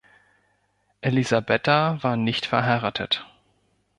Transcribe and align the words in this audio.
Elisabetta 1.01 2.01
war 2.01 2.17
nicht 2.17 2.47
verheiratet. 2.47 3.23